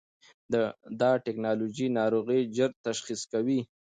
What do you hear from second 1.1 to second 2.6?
ټېکنالوژي ناروغي